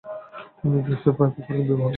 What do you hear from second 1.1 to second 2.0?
পেপাকে বিবাহ করেন।